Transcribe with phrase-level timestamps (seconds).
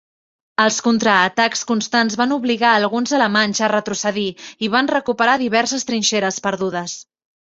[0.61, 4.25] Els contraatacs constants van obligar a alguns alemanys a retrocedir
[4.65, 6.97] i van recuperar diverses trinxeres perdudes.